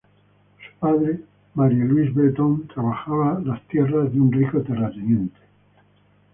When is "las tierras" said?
3.45-4.11